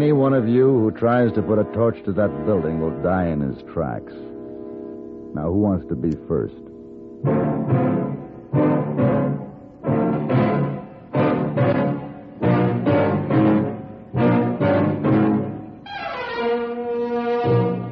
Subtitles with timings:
[0.00, 3.26] Any one of you who tries to put a torch to that building will die
[3.26, 4.14] in his tracks.
[5.34, 6.54] Now, who wants to be first?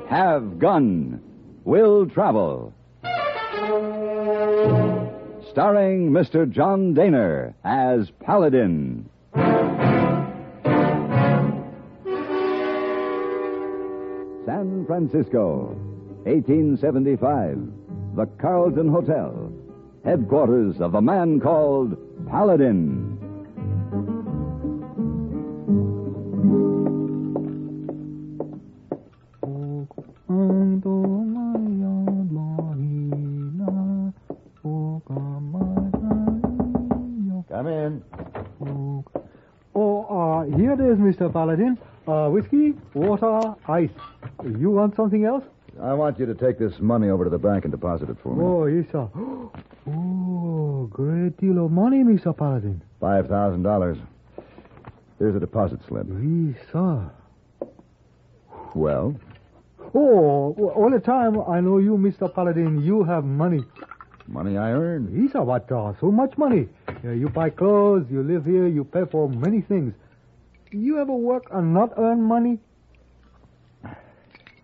[0.09, 1.21] Have Gun
[1.65, 2.73] Will Travel.
[5.51, 6.51] Starring Mr.
[6.51, 9.11] John Dehner as Paladin.
[14.49, 15.77] San Francisco,
[16.25, 17.59] 1875.
[18.17, 19.53] The Carlton Hotel,
[20.07, 21.99] headquarters of a man called
[22.31, 23.19] Paladin.
[37.51, 38.03] Come in.
[39.75, 41.31] Oh, uh, here it is, Mr.
[41.31, 41.77] Paladin.
[42.07, 43.91] Uh, whiskey, water, ice.
[44.45, 45.45] You want something else?
[45.81, 48.35] I want you to take this money over to the bank and deposit it for
[48.35, 48.45] me.
[48.45, 49.09] Oh, yes, sir.
[49.91, 52.37] Oh, great deal of money, Mr.
[52.37, 52.83] Paladin.
[53.01, 53.97] Five thousand dollars.
[55.19, 56.07] Here's a deposit slip.
[56.71, 57.11] Sir.
[58.75, 59.17] Well,
[59.95, 62.33] Oh, all the time I know you, Mr.
[62.33, 63.65] Paladin, you have money.
[64.27, 65.31] money I earn?
[65.33, 66.69] Sir, what, uh, so much money.
[67.03, 69.95] Uh, you buy clothes, you live here, you pay for many things.
[70.71, 72.59] You ever work and not earn money?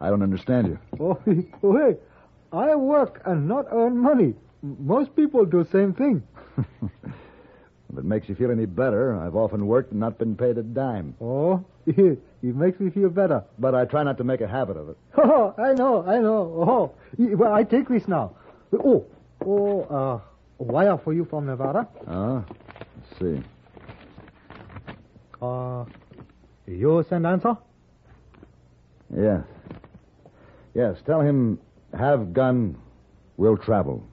[0.00, 0.78] I don't understand you.
[1.00, 1.96] Oh, hey,
[2.52, 4.34] I work and not earn money.
[4.62, 6.22] Most people do the same thing.
[7.92, 10.62] If it makes you feel any better, I've often worked and not been paid a
[10.64, 11.14] dime.
[11.20, 13.44] Oh, it makes me feel better.
[13.60, 14.96] But I try not to make a habit of it.
[15.16, 16.40] Oh, I know, I know.
[16.66, 16.92] Oh,
[17.36, 18.32] well, I take this now.
[18.72, 19.04] Oh,
[19.46, 20.20] oh, uh,
[20.58, 21.86] wire for you from Nevada.
[22.08, 23.42] Ah, let's see.
[25.40, 25.84] Uh,
[26.66, 27.56] you send answer?
[29.16, 29.44] Yes.
[30.74, 31.58] Yes, tell him,
[31.96, 32.76] have gun,
[33.36, 34.04] We'll travel.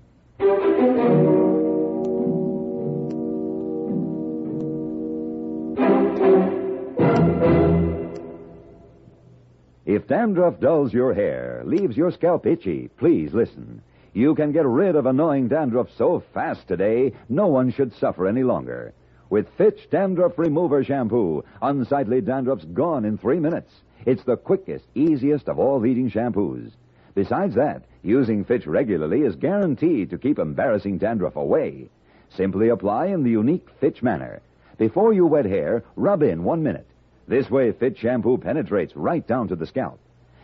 [9.86, 13.82] If dandruff dulls your hair, leaves your scalp itchy, please listen.
[14.14, 18.44] You can get rid of annoying dandruff so fast today, no one should suffer any
[18.44, 18.94] longer.
[19.30, 23.72] With Fitch Dandruff Remover Shampoo, unsightly dandruff's gone in three minutes.
[24.06, 26.72] It's the quickest, easiest of all leading shampoos.
[27.14, 31.90] Besides that, using Fitch regularly is guaranteed to keep embarrassing dandruff away.
[32.30, 34.42] Simply apply in the unique Fitch manner.
[34.78, 36.88] Before you wet hair, rub in one minute.
[37.28, 40.00] This way, Fitch shampoo penetrates right down to the scalp.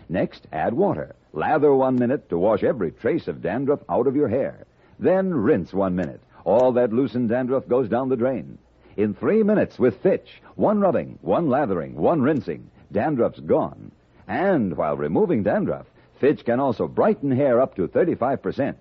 [0.09, 1.15] Next, add water.
[1.33, 4.65] Lather one minute to wash every trace of dandruff out of your hair.
[4.99, 6.21] Then rinse one minute.
[6.43, 8.57] All that loosened dandruff goes down the drain.
[8.95, 13.91] In three minutes with Fitch, one rubbing, one lathering, one rinsing, dandruff's gone.
[14.27, 15.85] And while removing dandruff,
[16.19, 18.75] Fitch can also brighten hair up to 35%.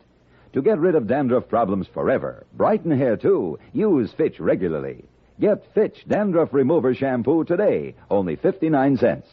[0.55, 5.05] To get rid of dandruff problems forever, brighten hair too, use Fitch regularly.
[5.39, 9.28] Get Fitch Dandruff Remover Shampoo today, only 59 cents.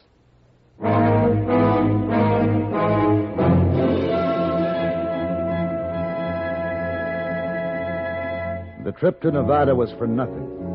[8.83, 10.72] The trip to Nevada was for nothing.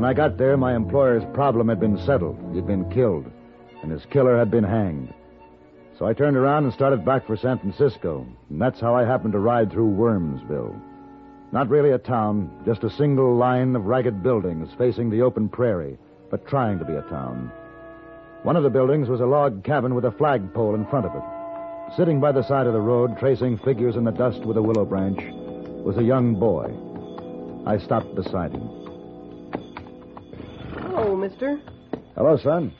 [0.00, 2.38] When I got there, my employer's problem had been settled.
[2.54, 3.30] He'd been killed,
[3.82, 5.12] and his killer had been hanged.
[5.98, 9.34] So I turned around and started back for San Francisco, and that's how I happened
[9.34, 10.80] to ride through Wormsville.
[11.52, 15.98] Not really a town, just a single line of ragged buildings facing the open prairie,
[16.30, 17.52] but trying to be a town.
[18.42, 21.94] One of the buildings was a log cabin with a flagpole in front of it.
[21.98, 24.86] Sitting by the side of the road, tracing figures in the dust with a willow
[24.86, 25.20] branch,
[25.84, 26.72] was a young boy.
[27.66, 28.79] I stopped beside him.
[31.20, 31.60] Hello, mister.
[32.16, 32.72] Hello, son.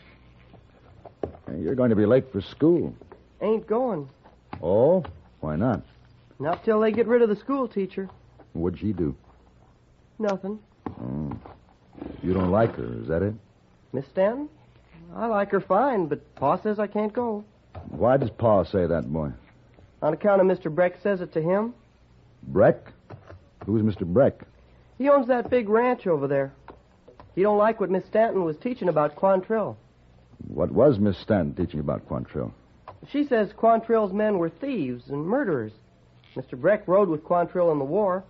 [1.58, 2.94] You're going to be late for school.
[3.42, 4.08] Ain't going.
[4.62, 5.04] Oh?
[5.40, 5.82] Why not?
[6.38, 8.08] Not till they get rid of the school teacher.
[8.54, 9.14] What'd she do?
[10.18, 10.58] Nothing.
[10.88, 11.36] Oh.
[12.22, 13.34] You don't like her, is that it?
[13.92, 14.48] Miss Stanton?
[15.14, 17.44] I like her fine, but Pa says I can't go.
[17.90, 19.32] Why does Pa say that, boy?
[20.00, 20.74] On account of Mr.
[20.74, 21.74] Breck says it to him.
[22.44, 22.90] Breck?
[23.66, 24.06] Who's Mr.
[24.06, 24.44] Breck?
[24.96, 26.54] He owns that big ranch over there.
[27.34, 29.76] He don't like what Miss Stanton was teaching about Quantrill.
[30.48, 32.52] What was Miss Stanton teaching about Quantrill?
[33.10, 35.72] She says Quantrill's men were thieves and murderers.
[36.36, 36.58] Mr.
[36.60, 38.24] Breck rode with Quantrill in the war.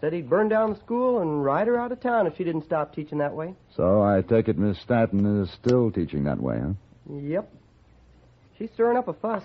[0.00, 2.64] Said he'd burn down the school and ride her out of town if she didn't
[2.64, 3.54] stop teaching that way.
[3.76, 6.72] So I take it Miss Stanton is still teaching that way, huh?
[7.10, 7.50] Yep.
[8.58, 9.42] She's stirring up a fuss.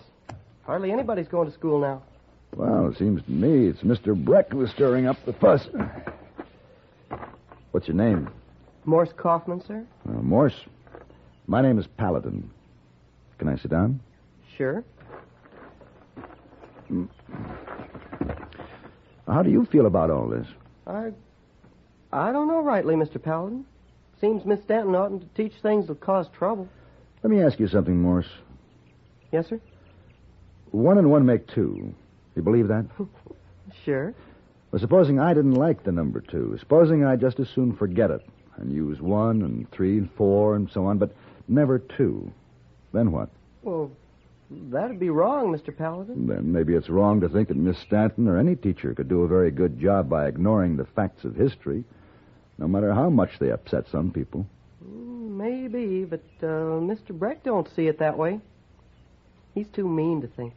[0.64, 2.04] Hardly anybody's going to school now.
[2.56, 4.16] Well, it seems to me it's Mr.
[4.16, 5.68] Breck who's stirring up the fuss.
[7.72, 8.30] What's your name?
[8.86, 9.86] Morse Kaufman, sir?
[10.08, 10.66] Uh, Morse.
[11.48, 12.50] My name is Paladin.
[13.38, 14.00] Can I sit down?
[14.58, 14.84] Sure.
[19.28, 20.48] How do you feel about all this?
[20.88, 21.12] I.
[22.12, 23.22] I don't know rightly, Mr.
[23.22, 23.66] Paladin.
[24.20, 26.68] Seems Miss Stanton oughtn't to teach things that cause trouble.
[27.24, 28.28] Let me ask you something, Morse.
[29.32, 29.62] Yes, sir?
[30.72, 31.94] One and one make two.
[32.36, 32.86] You believe that?
[33.86, 34.16] Sure.
[34.72, 36.58] Well, supposing I didn't like the number two.
[36.60, 38.28] Supposing I just as soon forget it
[38.60, 41.14] and use one and three and four and so on, but
[41.48, 42.32] never two.
[42.94, 43.30] Then what?
[43.62, 43.92] Well,
[44.50, 45.76] that'd be wrong, Mr.
[45.76, 46.28] Paladin.
[46.28, 49.28] Then maybe it's wrong to think that Miss Stanton or any teacher could do a
[49.28, 51.84] very good job by ignoring the facts of history,
[52.58, 54.46] no matter how much they upset some people.
[54.82, 57.10] Maybe, but uh, Mr.
[57.12, 58.40] Breck don't see it that way.
[59.56, 60.54] He's too mean to think.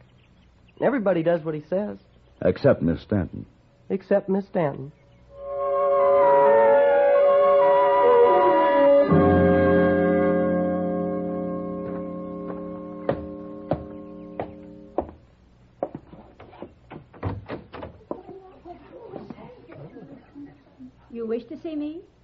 [0.81, 1.97] Everybody does what he says,
[2.41, 3.45] Except Miss Stanton.
[3.89, 4.91] except Miss Stanton.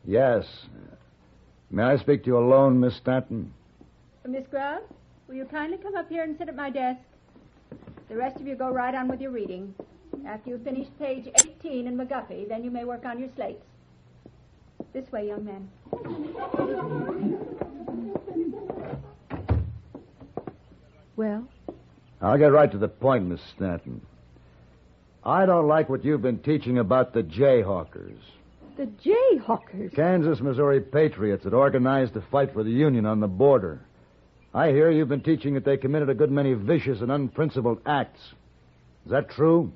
[0.10, 0.48] Yes.
[1.70, 3.54] May I speak to you alone, Miss Stanton?
[4.26, 4.82] Uh, Miss Grubb,
[5.28, 7.00] will you kindly come up here and sit at my desk?
[8.10, 9.76] The rest of you go right on with your reading.
[10.26, 11.28] After you've finished page
[11.62, 13.64] 18 in McGuffey, then you may work on your slates.
[14.94, 15.70] This way, young man.
[21.16, 21.48] Well,
[22.20, 24.02] I'll get right to the point, Miss Stanton.
[25.24, 28.18] I don't like what you've been teaching about the Jayhawkers.
[28.80, 29.94] The Jayhawkers.
[29.94, 33.82] Kansas, Missouri patriots that organized to fight for the Union on the border.
[34.54, 38.22] I hear you've been teaching that they committed a good many vicious and unprincipled acts.
[39.04, 39.74] Is that true?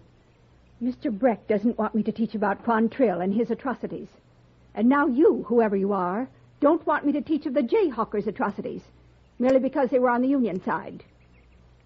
[0.81, 1.11] Mr.
[1.11, 4.07] Breck doesn't want me to teach about Quantrill and his atrocities.
[4.73, 6.29] And now you, whoever you are,
[6.61, 8.83] don't want me to teach of the Jayhawkers' atrocities,
[9.37, 11.03] merely because they were on the Union side.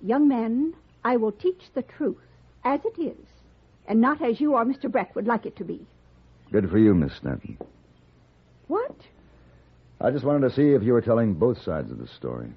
[0.04, 2.22] Young men, I will teach the truth
[2.64, 3.26] as it is,
[3.88, 4.92] and not as you or Mr.
[4.92, 5.88] Breck would like it to be.
[6.52, 7.58] Good for you, Miss Stanton.
[8.68, 8.96] What?
[10.00, 12.50] I just wanted to see if you were telling both sides of the story.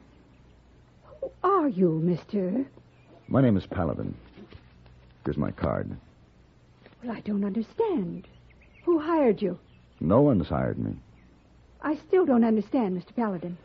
[1.21, 2.67] Who are you, Mister?
[3.29, 4.15] My name is Paladin.
[5.25, 5.97] Here's my card.
[7.03, 8.27] Well, I don't understand.
[8.85, 9.59] Who hired you?
[10.01, 10.97] No one's hired me.
[11.83, 13.15] I still don't understand, Mr.
[13.15, 13.57] Paladin.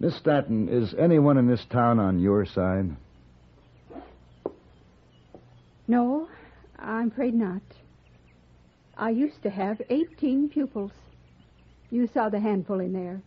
[0.00, 2.94] Miss Stanton, is anyone in this town on your side?
[5.88, 6.28] No,
[6.78, 7.62] I'm afraid not.
[8.98, 10.90] I used to have 18 pupils.
[11.90, 13.22] You saw the handful in there.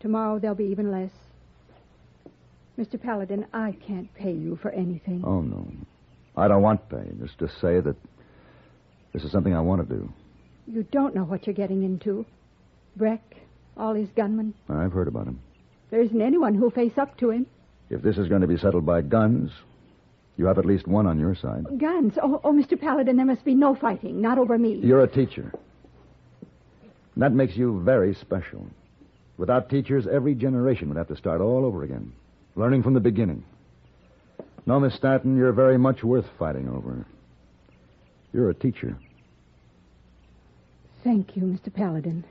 [0.00, 1.10] Tomorrow there'll be even less.
[2.78, 3.00] Mr.
[3.00, 5.22] Paladin, I can't pay you for anything.
[5.24, 5.66] Oh, no.
[6.36, 7.10] I don't want pay.
[7.20, 7.96] Just to say that
[9.12, 10.12] this is something I want to do.
[10.66, 12.26] You don't know what you're getting into.
[12.96, 13.36] Breck,
[13.76, 14.54] all his gunmen.
[14.68, 15.40] I've heard about him.
[15.90, 17.46] There isn't anyone who'll face up to him.
[17.88, 19.50] If this is going to be settled by guns,
[20.38, 21.66] you have at least one on your side.
[21.78, 22.14] Guns.
[22.22, 22.80] Oh, oh, Mr.
[22.80, 24.22] Paladin, there must be no fighting.
[24.22, 24.74] Not over me.
[24.74, 25.52] You're a teacher.
[27.14, 28.64] And that makes you very special.
[29.36, 32.12] Without teachers, every generation would have to start all over again,
[32.54, 33.44] learning from the beginning.
[34.64, 37.04] No, Miss Stanton, you're very much worth fighting over.
[38.32, 38.96] You're a teacher.
[41.02, 41.74] Thank you, Mr.
[41.74, 42.24] Paladin.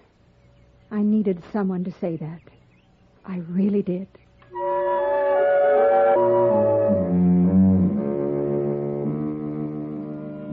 [0.92, 2.40] I needed someone to say that.
[3.26, 4.08] I really did.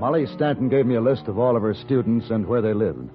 [0.04, 3.08] Molly Stanton gave me a list of all of her students and where they lived.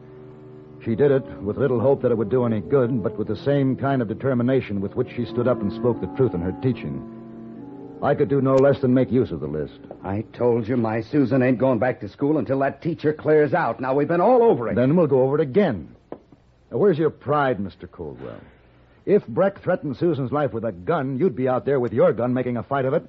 [0.84, 3.36] She did it with little hope that it would do any good, but with the
[3.36, 6.51] same kind of determination with which she stood up and spoke the truth in her
[6.63, 8.00] teaching.
[8.01, 9.79] I could do no less than make use of the list.
[10.03, 13.79] I told you my Susan ain't going back to school until that teacher clears out.
[13.79, 14.74] Now, we've been all over it.
[14.74, 15.96] Then we'll go over it again.
[16.72, 17.88] Now, where's your pride, Mr.
[17.88, 18.41] Coldwell?
[19.05, 22.34] If Breck threatened Susan's life with a gun, you'd be out there with your gun
[22.34, 23.08] making a fight of it.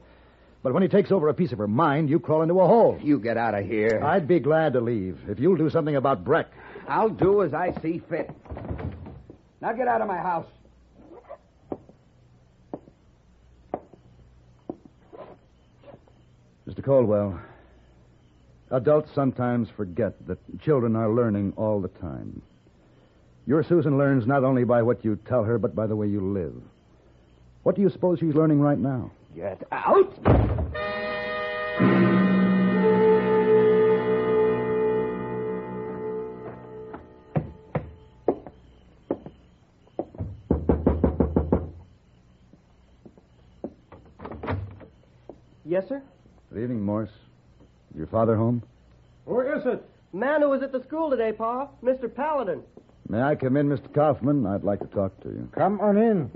[0.63, 2.99] But when he takes over a piece of her mind, you crawl into a hole.
[3.03, 4.03] You get out of here.
[4.05, 6.49] I'd be glad to leave if you'll do something about Breck.
[6.87, 8.31] I'll do as I see fit.
[9.63, 10.47] Now get out of my house.
[16.69, 16.85] Mr.
[16.85, 17.41] Caldwell,
[18.71, 22.43] adults sometimes forget that children are learning all the time.
[23.47, 26.21] Your Susan learns not only by what you tell her, but by the way you
[26.33, 26.55] live.
[27.63, 29.11] What do you suppose she's learning right now?
[29.35, 30.19] Get out!
[45.65, 46.03] Yes, sir?
[46.53, 47.09] Good evening, Morse.
[47.93, 48.63] Is your father home?
[49.27, 49.85] Who is it?
[50.13, 51.69] Man who was at the school today, Pa.
[51.85, 52.13] Mr.
[52.13, 52.63] Paladin.
[53.09, 53.93] May I come in, Mr.
[53.95, 54.45] Kaufman?
[54.47, 55.49] I'd like to talk to you.
[55.55, 56.31] Come on in.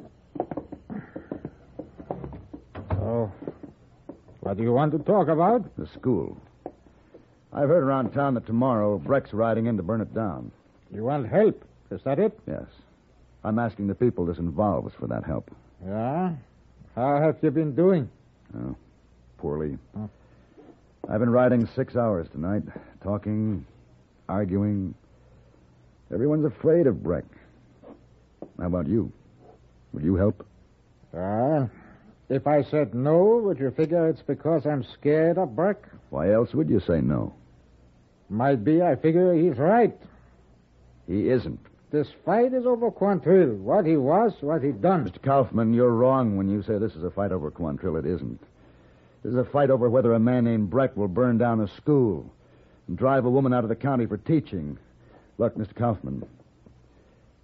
[3.15, 3.31] So,
[4.41, 5.77] what do you want to talk about?
[5.77, 6.37] The school.
[7.53, 10.51] I've heard around town that tomorrow Breck's riding in to burn it down.
[10.93, 11.65] You want help?
[11.93, 12.37] Is that it?
[12.49, 12.65] Yes.
[13.45, 15.49] I'm asking the people this involves for that help.
[15.87, 16.33] Yeah.
[16.97, 18.11] How have you been doing?
[18.57, 18.75] Oh,
[19.39, 19.79] poorly.
[19.97, 20.11] Oh.
[21.09, 22.65] I've been riding six hours tonight,
[23.01, 23.65] talking,
[24.29, 24.93] arguing.
[26.13, 27.27] Everyone's afraid of Breck.
[28.59, 29.13] How about you?
[29.93, 30.45] Would you help?
[31.17, 31.69] Ah,
[32.29, 35.79] if I said no, would you figure it's because I'm scared of Breck?
[36.11, 37.35] Why else would you say no?
[38.31, 39.97] Might be I figure he's right.
[41.07, 41.61] He isn't.
[41.91, 43.57] This fight is over Quantrill.
[43.59, 45.09] What he was, what he done.
[45.09, 45.23] Mr.
[45.23, 47.99] Kaufman, you're wrong when you say this is a fight over Quantrill.
[47.99, 48.41] It isn't.
[49.23, 52.31] This is a fight over whether a man named Breck will burn down a school
[52.89, 54.79] and drive a woman out of the county for teaching.
[55.39, 55.75] Look, Mr.
[55.75, 56.27] Kaufman,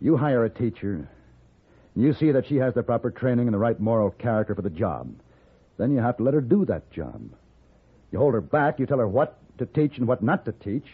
[0.01, 1.09] you hire a teacher,
[1.97, 4.71] you see that she has the proper training and the right moral character for the
[4.71, 5.13] job.
[5.77, 7.31] Then you have to let her do that job.
[8.13, 10.87] You hold her back, you tell her what to teach and what not to teach.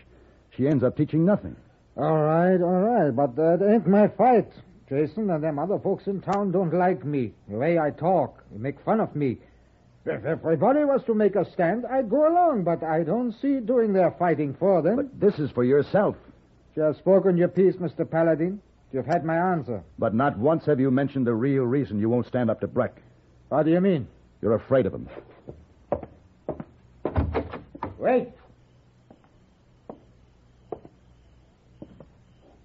[0.57, 1.57] She ends up teaching nothing.
[1.97, 4.51] All right, all right, but that ain't my fight.
[4.89, 7.33] Jason and them other folks in town don't like me.
[7.49, 9.39] The way I talk, they make fun of me.
[10.05, 13.93] If everybody was to make a stand, I'd go along, but I don't see doing
[13.93, 14.97] their fighting for them.
[14.97, 16.15] But this is for yourself.
[16.77, 18.09] You have spoken your piece, Mr.
[18.09, 18.61] Paladin.
[18.97, 19.83] You've had my answer.
[19.99, 23.03] But not once have you mentioned the real reason you won't stand up to Breck.
[23.51, 24.09] What do you mean?
[24.41, 25.07] You're afraid of him.
[27.99, 28.29] Wait.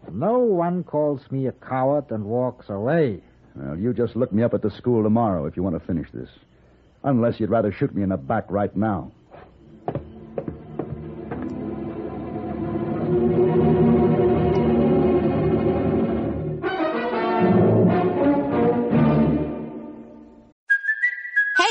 [0.10, 3.20] No one calls me a coward and walks away.
[3.54, 6.08] Well, you just look me up at the school tomorrow if you want to finish
[6.14, 6.30] this.
[7.04, 9.12] Unless you'd rather shoot me in the back right now.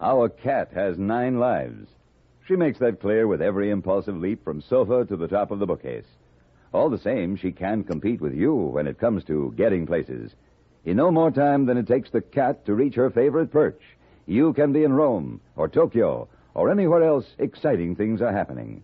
[0.00, 1.88] Our cat has nine lives.
[2.46, 5.66] She makes that clear with every impulsive leap from sofa to the top of the
[5.66, 6.04] bookcase.
[6.72, 10.32] All the same, she can compete with you when it comes to getting places.
[10.84, 13.80] In no more time than it takes the cat to reach her favorite perch,
[14.26, 18.82] you can be in Rome or Tokyo or anywhere else exciting things are happening.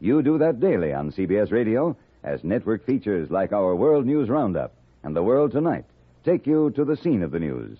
[0.00, 4.72] You do that daily on CBS Radio as network features like our World News Roundup
[5.02, 5.84] and The World Tonight
[6.24, 7.78] take you to the scene of the news.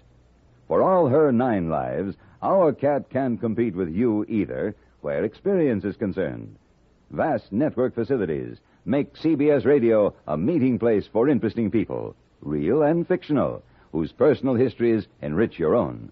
[0.69, 5.97] For all her nine lives, our cat can't compete with you either where experience is
[5.97, 6.57] concerned.
[7.11, 13.63] Vast network facilities make CBS Radio a meeting place for interesting people, real and fictional,
[13.93, 16.11] whose personal histories enrich your own.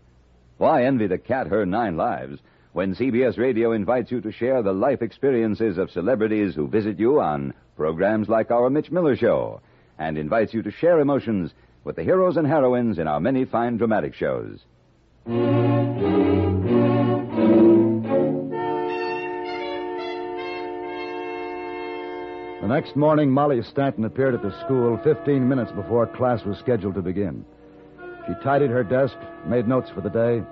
[0.59, 2.39] Why envy the cat her nine lives
[2.73, 7.21] when CBS Radio invites you to share the life experiences of celebrities who visit you
[7.21, 9.61] on programs like our Mitch Miller Show
[9.99, 11.53] and invites you to share emotions
[11.85, 14.61] with the heroes and heroines in our many fine dramatic shows.
[22.63, 26.95] The next morning, Molly Stanton appeared at the school 15 minutes before class was scheduled
[26.95, 27.45] to begin.
[28.27, 30.43] She tidied her desk, made notes for the day,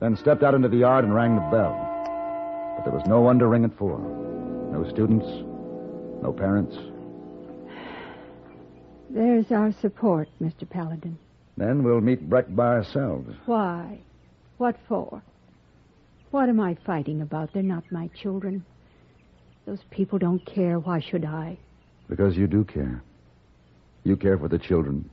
[0.00, 1.72] then stepped out into the yard and rang the bell.
[2.76, 3.98] But there was no one to ring it for.
[3.98, 5.26] No students,
[6.22, 6.76] no parents.
[9.14, 10.68] There's our support, Mr.
[10.68, 11.16] Paladin.
[11.56, 13.32] Then we'll meet Breck by ourselves.
[13.46, 14.00] Why?
[14.58, 15.22] What for?
[16.32, 17.52] What am I fighting about?
[17.52, 18.64] They're not my children.
[19.66, 20.80] Those people don't care.
[20.80, 21.56] Why should I?
[22.08, 23.04] Because you do care.
[24.02, 25.08] You care for the children,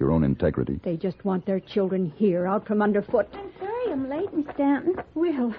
[0.00, 0.80] your own integrity.
[0.82, 3.28] They just want their children here, out from underfoot.
[3.34, 4.96] I'm sorry I'm late, Miss Stanton.
[5.14, 5.54] Well,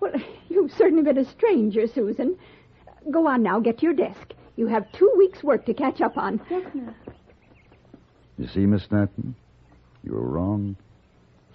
[0.00, 0.12] Well,
[0.50, 2.36] you've certainly been a stranger, Susan.
[3.10, 4.34] Go on now, get to your desk.
[4.56, 6.40] You have two weeks' work to catch up on.
[6.50, 6.94] Yes, ma'am.
[8.38, 9.34] You see, Miss Stanton?
[10.04, 10.76] You were wrong.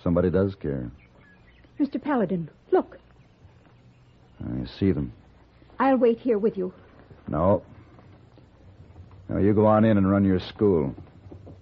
[0.04, 0.92] Somebody does care.
[1.80, 2.02] Mr.
[2.02, 2.98] Paladin, look.
[4.44, 5.14] I see them.
[5.80, 6.74] I'll wait here with you.
[7.28, 7.64] No.
[9.30, 10.96] Now you go on in and run your school.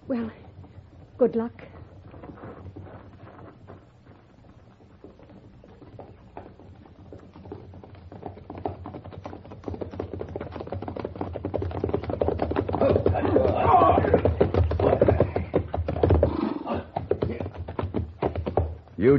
[0.07, 0.31] Well,
[1.17, 1.53] good luck.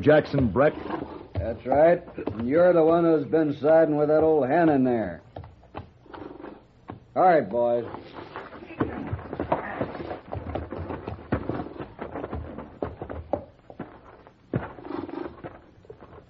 [0.00, 0.74] Jackson Breck?
[1.34, 2.02] That's right.
[2.44, 5.22] You're the one who's been siding with that old hen in there.
[7.16, 7.84] All right, boys.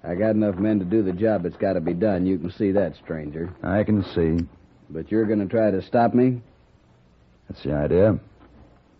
[0.03, 2.27] I got enough men to do the job that's got to be done.
[2.27, 3.53] You can see that, stranger.
[3.63, 4.45] I can see.
[4.89, 6.41] But you're going to try to stop me?
[7.49, 8.19] That's the idea.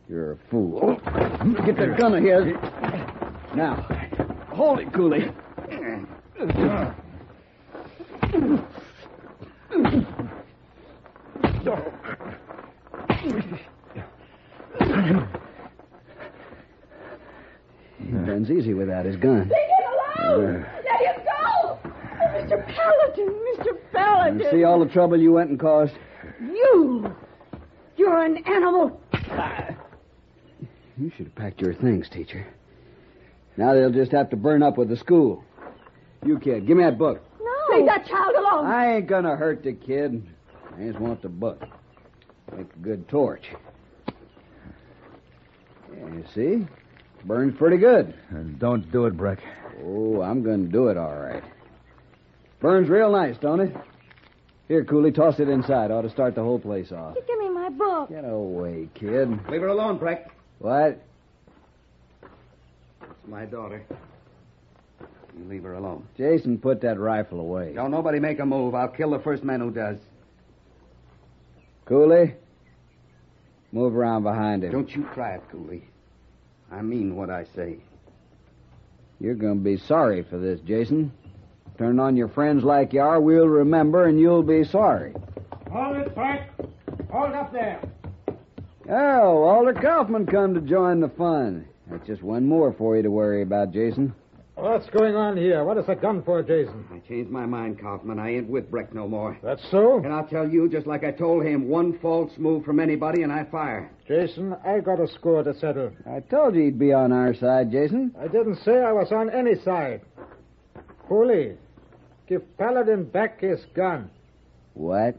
[0.09, 1.01] You're a fool.
[1.67, 2.55] Get that gun of his.
[3.57, 3.87] Now,
[4.51, 5.31] hold it, Cooley.
[17.99, 19.41] He bends easy without his gun.
[19.41, 20.57] Leave him alone!
[20.57, 20.69] Uh.
[20.85, 21.79] Let him go!
[22.19, 22.67] Mr.
[22.67, 23.79] Paladin, Mr.
[23.93, 24.41] Paladin.
[24.41, 25.93] You see all the trouble you went and caused?
[26.41, 27.15] You!
[27.97, 29.01] You're an animal.
[30.99, 32.47] You should have packed your things, teacher.
[33.57, 35.45] Now they'll just have to burn up with the school.
[36.25, 37.23] You kid, give me that book.
[37.41, 37.77] No.
[37.77, 38.67] Leave that child alone.
[38.67, 40.27] I ain't gonna hurt the kid.
[40.77, 41.63] I just want the book.
[42.57, 43.45] Make a good torch.
[45.97, 46.67] Yeah, you see?
[47.25, 48.15] Burns pretty good.
[48.33, 49.41] Uh, don't do it, Breck.
[49.85, 51.43] Oh, I'm gonna do it all right.
[52.61, 53.75] Burns real nice, don't it?
[54.69, 55.91] Here, Cooley, toss it inside.
[55.91, 57.17] Ought to start the whole place off.
[57.27, 58.11] Give me my book.
[58.11, 59.31] Get away, kid.
[59.49, 60.31] Leave her alone, Breck.
[60.59, 61.03] What?
[63.31, 63.81] It's my daughter.
[65.39, 66.05] You leave her alone.
[66.17, 67.73] Jason, put that rifle away.
[67.75, 68.75] Don't nobody make a move.
[68.75, 69.99] I'll kill the first man who does.
[71.85, 72.35] Cooley,
[73.71, 74.73] move around behind him.
[74.73, 75.85] Don't you try it, Cooley.
[76.73, 77.79] I mean what I say.
[79.21, 81.13] You're going to be sorry for this, Jason.
[81.79, 85.15] Turn on your friends like you are, we'll remember, and you'll be sorry.
[85.71, 86.51] Hold it, Frank.
[87.13, 87.81] Hold up there.
[88.89, 91.69] Oh, Walter Kaufman come to join the fun.
[91.91, 94.15] That's just one more for you to worry about, Jason.
[94.55, 95.65] What's going on here?
[95.65, 96.85] What is that gun for, Jason?
[96.93, 98.19] I changed my mind, Kaufman.
[98.19, 99.39] I ain't with Breck no more.
[99.43, 99.97] That's so?
[99.97, 103.33] And I'll tell you, just like I told him, one false move from anybody and
[103.33, 103.91] I fire.
[104.07, 105.93] Jason, I got a score to settle.
[106.07, 108.15] I told you he'd be on our side, Jason.
[108.21, 110.03] I didn't say I was on any side.
[111.09, 111.57] Cooley,
[112.29, 114.11] give Paladin back his gun.
[114.75, 115.17] What?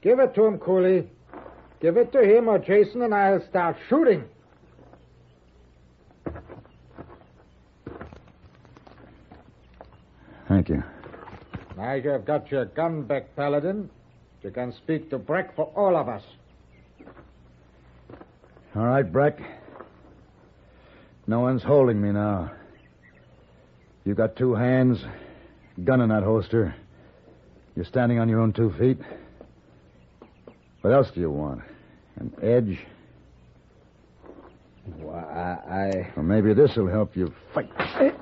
[0.00, 1.08] Give it to him, Cooley.
[1.80, 4.24] Give it to him or Jason and I'll start shooting.
[10.64, 10.84] Thank you.
[11.76, 13.90] Now you've got your gun back, Paladin.
[14.42, 16.22] You can speak to Breck for all of us.
[18.76, 19.40] All right, Breck.
[21.26, 22.52] No one's holding me now.
[24.04, 25.04] You got two hands,
[25.82, 26.76] gun in that holster.
[27.74, 28.98] You're standing on your own two feet.
[30.82, 31.62] What else do you want?
[32.20, 32.78] An edge?
[34.98, 36.12] Well, I.
[36.16, 37.68] Or maybe this'll help you fight.
[37.78, 38.12] Eh.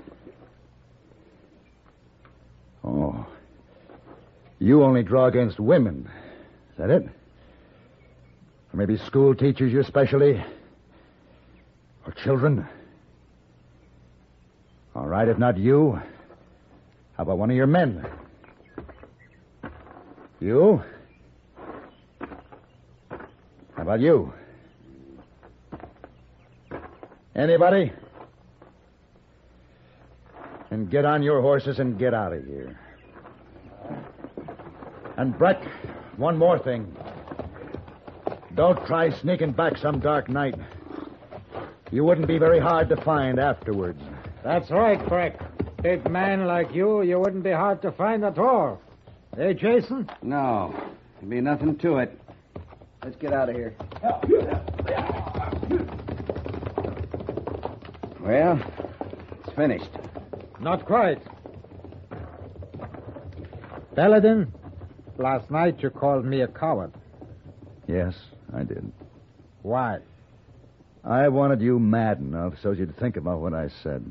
[2.90, 3.26] Oh.
[4.58, 6.10] You only draw against women.
[6.72, 7.02] Is that it?
[7.04, 10.42] Or maybe school teachers, your specialty?
[12.06, 12.66] Or children?
[14.94, 16.00] All right, if not you,
[17.16, 18.04] how about one of your men?
[20.40, 20.82] You?
[23.76, 24.32] How about you?
[27.36, 27.92] Anybody?
[30.70, 32.78] And get on your horses and get out of here.
[35.16, 35.62] And Breck,
[36.16, 36.94] one more thing.
[38.54, 40.54] Don't try sneaking back some dark night.
[41.90, 44.00] You wouldn't be very hard to find afterwards.
[44.44, 45.40] That's right, Breck.
[45.82, 48.80] Big man like you, you wouldn't be hard to find at all.
[49.36, 50.08] Hey, Jason?
[50.22, 50.74] No.
[51.14, 52.18] There'd be nothing to it.
[53.02, 53.74] Let's get out of here.
[58.20, 58.62] Well,
[59.44, 59.90] it's finished.
[60.60, 61.22] Not quite.
[63.96, 64.52] Paladin,
[65.18, 66.92] last night you called me a coward.
[67.86, 68.14] Yes,
[68.54, 68.92] I did.
[69.62, 69.98] Why?
[71.02, 74.10] I wanted you mad enough so you'd think about what I said.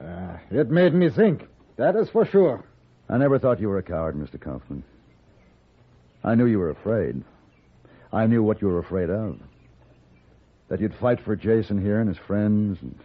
[0.00, 1.42] Uh, it made me think.
[1.76, 2.64] That is for sure.
[3.08, 4.40] I never thought you were a coward, Mr.
[4.40, 4.84] Kaufman.
[6.22, 7.22] I knew you were afraid.
[8.12, 9.38] I knew what you were afraid of.
[10.68, 12.98] That you'd fight for Jason here and his friends, and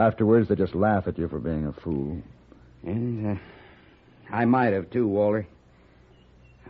[0.00, 2.20] afterwards they'd just laugh at you for being a fool.
[2.82, 3.40] And uh,
[4.34, 5.46] I might have, too, Walter.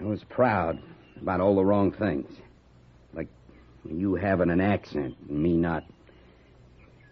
[0.01, 0.81] I was proud
[1.21, 2.29] about all the wrong things.
[3.15, 3.29] Like
[3.89, 5.85] you having an accent and me not.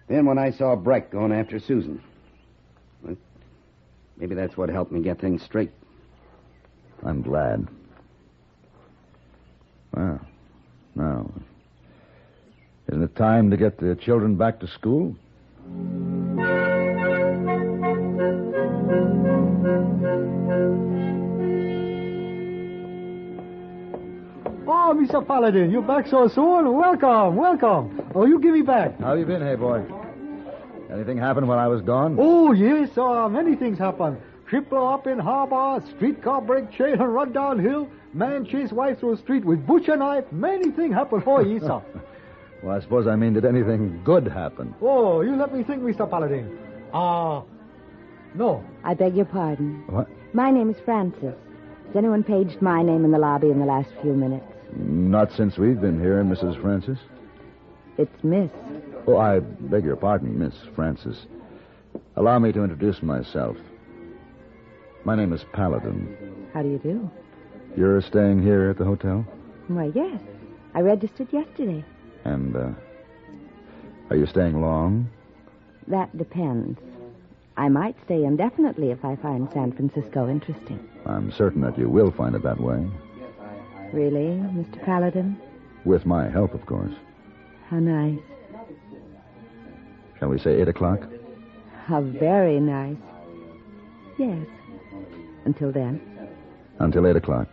[0.09, 2.03] Then when I saw Breck going after Susan,
[3.03, 3.17] well,
[4.17, 5.71] maybe that's what helped me get things straight.
[7.05, 7.69] I'm glad.
[9.95, 10.21] Well,
[10.95, 11.31] now,
[12.89, 15.15] isn't it time to get the children back to school?
[24.71, 25.27] Oh, Mr.
[25.27, 26.73] Paladin, you're back so soon.
[26.75, 28.11] Welcome, welcome.
[28.15, 28.99] Oh, you give me back.
[29.01, 29.83] How you been, hey boy?
[30.91, 32.17] Anything happened while I was gone?
[32.19, 34.17] Oh, yes, uh, many things happen.
[34.51, 39.17] Ship blow up in harbor, streetcar break chain and run downhill, man chase wife through
[39.17, 40.25] the street with butcher knife.
[40.33, 41.83] Many things happen for you, sir.
[42.63, 44.75] Well, I suppose I mean, did anything good happen?
[44.83, 46.09] Oh, you let me think, Mr.
[46.09, 46.59] Paladin.
[46.93, 47.43] Ah,
[48.35, 48.65] no.
[48.85, 49.85] I beg your pardon.
[49.87, 50.09] What?
[50.33, 51.35] My name is Francis.
[51.87, 54.45] Has anyone paged my name in the lobby in the last few minutes?
[54.77, 56.61] Not since we've been here, Mrs.
[56.61, 56.99] Francis.
[57.97, 58.51] It's Miss.
[59.07, 61.27] Oh, I beg your pardon, Miss Francis.
[62.17, 63.57] Allow me to introduce myself.
[65.05, 66.47] My name is Paladin.
[66.53, 67.11] How do you do?
[67.77, 69.27] You're staying here at the hotel?
[69.69, 70.21] Why, yes.
[70.75, 71.85] I registered yesterday.
[72.25, 72.71] And, uh,
[74.11, 75.09] are you staying long?
[75.87, 76.79] That depends.
[77.57, 80.79] I might stay indefinitely if I find San Francisco interesting.
[81.07, 82.87] I'm certain that you will find it that way.
[83.93, 84.85] Really, Mr.
[84.85, 85.37] Paladin?
[85.85, 86.93] With my help, of course.
[87.69, 88.19] How nice.
[90.19, 91.01] Shall we say eight o'clock?
[91.87, 92.97] How very nice.
[94.19, 94.47] Yes.
[95.45, 96.01] Until then,
[96.81, 97.49] Until eight o'clock.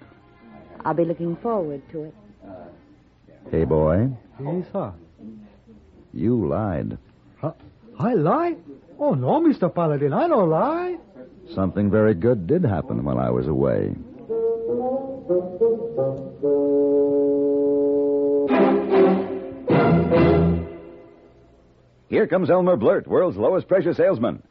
[0.84, 2.14] I'll be looking forward to it.
[3.52, 4.10] Hey, boy,
[4.42, 4.94] Yes, sir.
[6.14, 6.98] you lied.
[7.38, 7.54] Huh?
[8.00, 8.56] I lie?
[9.00, 9.74] Oh, no, Mr.
[9.74, 10.98] Paladin, I don't lie.
[11.54, 13.94] Something very good did happen while I was away.
[22.08, 24.42] Here comes Elmer Blurt, world's lowest pressure salesman.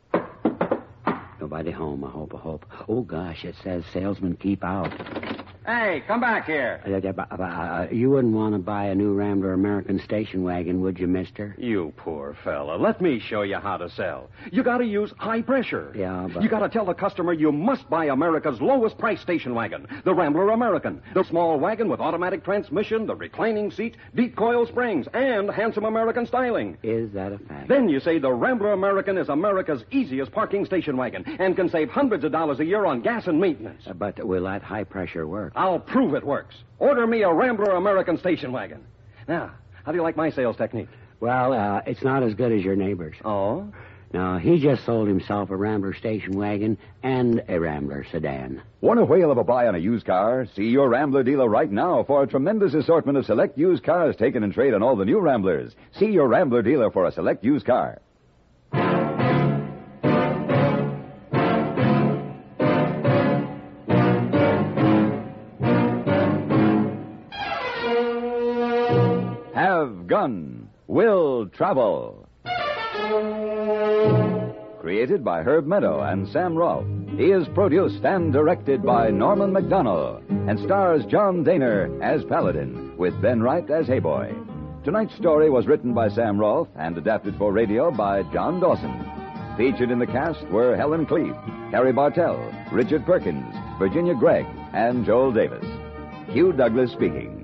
[1.40, 2.66] Nobody home, I hope, I hope.
[2.88, 4.92] Oh, gosh, it says salesmen keep out.
[5.66, 6.82] Hey, come back here.
[6.86, 10.98] Uh, uh, uh, you wouldn't want to buy a new Rambler American station wagon, would
[10.98, 11.54] you, mister?
[11.56, 12.76] You poor fella.
[12.76, 14.28] Let me show you how to sell.
[14.52, 15.90] You gotta use high pressure.
[15.96, 16.42] Yeah, but...
[16.42, 20.50] You gotta tell the customer you must buy America's lowest price station wagon, the Rambler
[20.50, 21.00] American.
[21.14, 26.26] The small wagon with automatic transmission, the reclining seat, deep coil springs, and handsome American
[26.26, 26.76] styling.
[26.82, 27.68] Is that a fact?
[27.68, 31.88] Then you say the Rambler American is America's easiest parking station wagon and can save
[31.88, 33.82] hundreds of dollars a year on gas and maintenance.
[33.86, 35.53] Uh, but will that high pressure work?
[35.54, 36.54] I'll prove it works.
[36.78, 38.84] Order me a Rambler American station wagon.
[39.28, 39.52] Now,
[39.84, 40.88] how do you like my sales technique?
[41.20, 43.16] Well, uh, it's not as good as your neighbor's.
[43.24, 43.72] Oh?
[44.12, 48.62] No, he just sold himself a Rambler station wagon and a Rambler sedan.
[48.80, 50.46] Want a whale of a buy on a used car?
[50.54, 54.44] See your Rambler dealer right now for a tremendous assortment of select used cars taken
[54.44, 55.74] in trade on all the new Ramblers.
[55.98, 58.00] See your Rambler dealer for a select used car.
[70.86, 72.26] Will travel.
[74.80, 76.86] Created by Herb Meadow and Sam Rolfe.
[77.18, 83.20] He is produced and directed by Norman McDonnell and stars John Dehner as Paladin with
[83.20, 84.34] Ben Wright as Hey Boy.
[84.82, 89.04] Tonight's story was written by Sam Rolfe and adapted for radio by John Dawson.
[89.58, 91.36] Featured in the cast were Helen Kleeb,
[91.70, 92.40] Harry Bartell,
[92.72, 95.66] Richard Perkins, Virginia Gregg, and Joel Davis.
[96.30, 97.43] Hugh Douglas speaking.